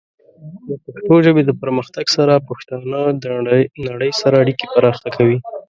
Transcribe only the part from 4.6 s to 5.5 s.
پراخه کوي.